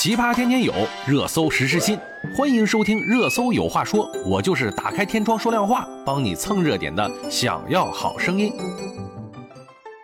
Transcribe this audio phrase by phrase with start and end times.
[0.00, 0.72] 奇葩天天有，
[1.08, 1.98] 热搜时时新。
[2.32, 7.10] 欢迎收听《热搜有话说》，我就是打开天窗说亮话，帮你蹭热点的。
[7.28, 8.52] 想要好声音。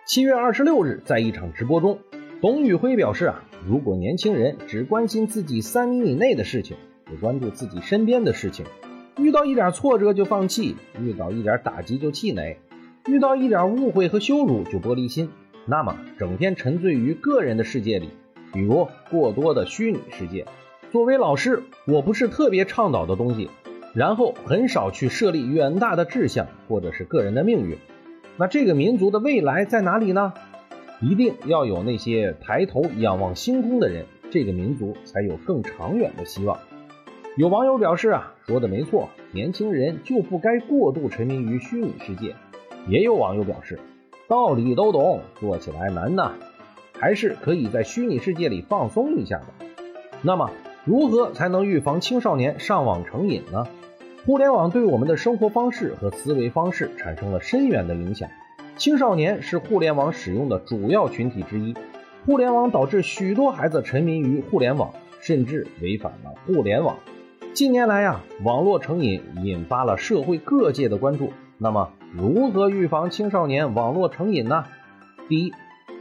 [0.05, 1.97] 七月二十六日，在一场直播中，
[2.41, 6.75] 董宇辉表示啊，如果年轻人只关心自己三米以内的事情，
[7.07, 8.65] 只关注自己身边的事情，
[9.17, 12.57] 遇到一点挫折就放弃，遇到一点打击就气馁，
[13.07, 15.29] 遇到一点误会和羞辱就玻璃心，
[15.65, 18.09] 那么整天沉醉于个人的世界里。
[18.55, 20.45] 比如过多的虚拟世界，
[20.89, 23.49] 作为老师，我不是特别倡导的东西。
[23.93, 27.77] 然后很少去设立远大的志向，或者是个人的命运。
[28.37, 30.33] 那这个民族的未来在哪里呢？
[31.01, 36.57] 一定要有那些抬头仰望星空的人，这个民族才有更长远的希望。
[37.37, 42.35] 有网友表示啊，说的没错，年轻人就不该过度沉迷于虚拟世界。
[42.87, 43.79] 也有网友表示，
[44.27, 46.33] 道理都懂，做起来难呐。
[46.99, 49.45] 还是可以在虚拟世界里放松一下的。
[50.21, 50.51] 那么，
[50.83, 53.67] 如何才能预防青少年上网成瘾呢？
[54.25, 58.29] 互联网对我们的生活方式和思维方式产生了深远的影响。
[58.75, 61.75] 青少年是互联网使用的主要群体之一。
[62.25, 66.97] 互联网导致许多孩子沉迷于互联网，甚至违反了互联网。
[67.53, 71.31] 近年来呀，网络成瘾引发了社会各界的关注。
[71.59, 74.65] 那么，如何预防青少年网络成瘾呢？
[75.29, 75.53] 第一。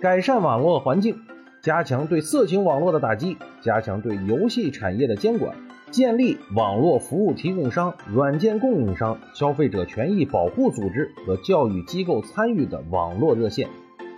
[0.04, 1.22] 改善网络环境，
[1.62, 5.56] 加强对色情网络的打击，加强对游戏产业的监管，
[5.90, 13.70] 建立网络服务提供商、软件供应商、消费者权益保护组织和教育机构参与的网络热线，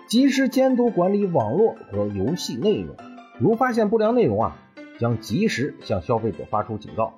[0.08, 2.96] 及时监督管理网络和游戏内容。
[3.38, 4.56] 如发现不良内容啊，
[4.98, 7.14] 将及时向消费者发出警告。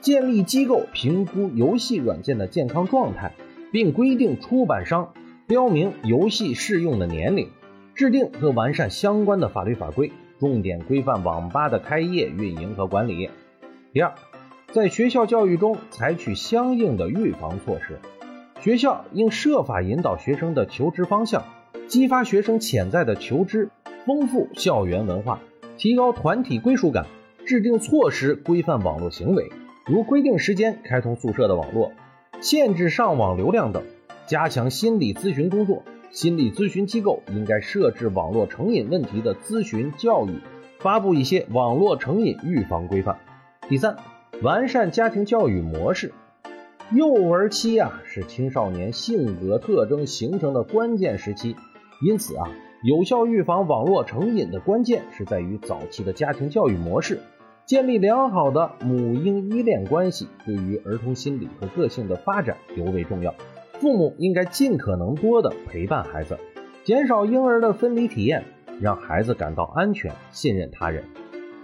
[0.00, 3.32] 建立机构评估游戏软件的健康状态，
[3.72, 5.14] 并规定出版商
[5.48, 7.48] 标明游戏适用的年龄。
[7.94, 13.30] 制定和完善相关的法律法规，重点规范网吧的开业、运营和管理。
[13.92, 14.12] 第二，
[14.72, 18.00] 在学校教育中采取相应的预防措施。
[18.60, 21.44] 学校应设法引导学生的求知方向，
[21.86, 23.70] 激发学生潜在的求知，
[24.04, 25.38] 丰富校园文化，
[25.76, 27.06] 提高团体归属感。
[27.46, 29.52] 制定措施规范网络行为，
[29.84, 31.92] 如规定时间开通宿舍的网络，
[32.40, 33.82] 限制上网流量等，
[34.26, 35.82] 加强心理咨询工作。
[36.14, 40.38] 心理咨询机构应该设置网络成瘾问题的咨询教育，
[40.78, 43.18] 发布一些网络成瘾预防规范。
[43.68, 43.96] 第三，
[44.40, 46.12] 完善家庭教育模式。
[46.92, 51.56] 幼儿期啊是青少年性格特征形成的关键时期，
[52.00, 52.46] 因此啊，
[52.84, 57.18] 有效预防网络成瘾的关键是在于早期的家庭教育模式，
[57.66, 63.34] 建立良好的母婴依恋关系，对于儿童心理和个性的发展尤为重要。
[63.84, 66.38] 父母应该尽可能多的陪伴孩子，
[66.84, 68.42] 减少婴儿的分离体验，
[68.80, 71.04] 让孩子感到安全、信任他人。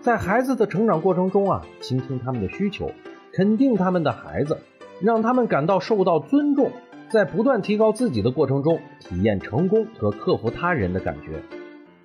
[0.03, 2.93] 在孩子的成长过程中啊，倾听他们的需求，
[3.33, 4.59] 肯定他们的孩子，
[5.01, 6.73] 让他们感到受到尊重。
[7.09, 11.43] 在不断提高自己的过程中，体验成功和克服他人的感觉。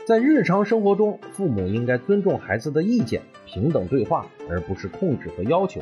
[0.06, 5.82] 在日常生活中，父母应该尊重孩子的意见，平等对话，而不是控制和要求。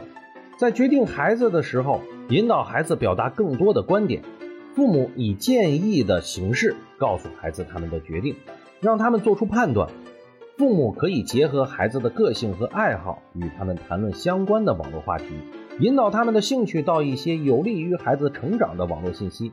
[0.58, 4.22] 在决定孩子的时候，引导孩子表达更多的观点。
[4.75, 8.35] 父母以建议的形式告诉孩子他们的决定，
[8.81, 9.89] 让他们做出判断。
[10.57, 15.25] 父母可以结合孩子的个性和爱好，与他们谈论相关的网络话题，
[15.79, 19.51] 引导他们的兴趣到一些有利于孩子成长的网络信息。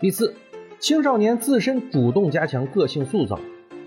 [0.00, 0.34] 第四，
[0.78, 3.38] 青少年自身主动加强个性塑造。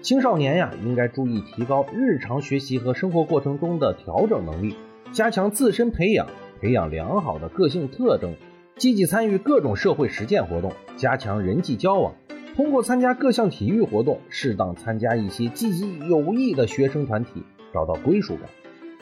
[0.02, 4.76] 青少年呀，应该注意提高日常学习和生活过程中的调整能力。
[5.12, 6.28] 加强自身培养，
[6.60, 8.36] 培养良好的个性特征，
[8.76, 12.14] 积极参与各种社会实践活动，加强人际交往。
[12.56, 18.50] 通过参加各项体育活动，适当参加一些积极有益的学生团体，找到归属感，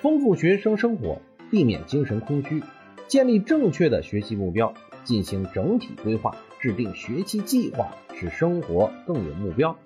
[0.02, 2.62] 丰富学生生活，避免精神空虚。
[3.08, 4.74] 建立正确的学习目标，
[5.04, 9.78] 进行整体规划，制定学习计划，使生活更有目标。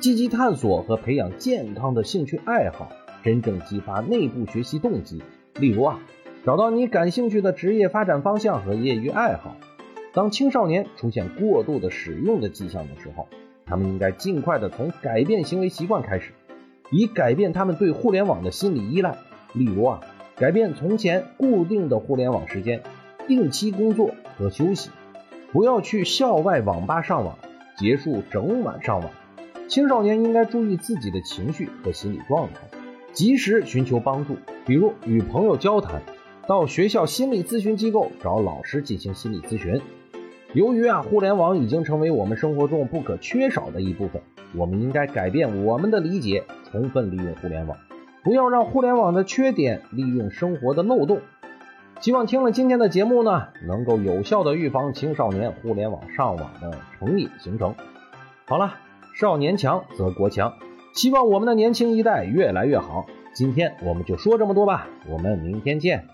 [0.00, 2.90] 积极探索和培养健康的兴趣爱好，
[3.22, 5.22] 真正激发内部学习动机。
[5.54, 6.00] 例如啊，
[6.44, 9.56] 找到你感兴趣的职业发展方向和业余爱好。
[10.12, 13.28] 当青少年出现过度的使用的迹象的时候，
[13.64, 16.32] 他们应该尽快的从改变行为习惯开始，
[16.90, 19.16] 以改变他们对互联网的心理依赖。
[19.54, 20.00] 例如啊，
[20.36, 22.82] 改变从前固定的互联网时间，
[23.26, 24.90] 定期工作和休息，
[25.50, 27.38] 不要去校外网吧上网，
[27.78, 29.10] 结束整晚上网。
[29.66, 32.68] 青少年应该注意自己的情绪和心理状态，
[33.14, 34.36] 及时寻求帮助。
[34.66, 36.02] 比如与朋友交谈，
[36.46, 39.80] 到学校心理咨询机构找老师进行心理咨询。
[40.52, 44.20] 由于啊，互联网已经成为我们生活中不可缺少的一部分，
[44.54, 47.76] 我们应该改变我们的理解，充分利用互联网。
[48.22, 51.20] 不要让互联网的缺点利用生活的漏洞。
[52.00, 57.74] 希望听了今天的节目呢，能够有效的预防青少年互联网上网的成瘾形成。
[58.44, 58.74] 好了，
[59.18, 60.52] 少年强则国强，
[60.94, 63.06] 希望我们的年轻一代越来越好。
[63.34, 66.06] 今天我们就说这么多吧，我们明天见。